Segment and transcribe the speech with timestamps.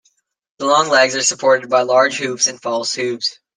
[0.57, 3.39] The long legs are supported by large hooves and false hooves.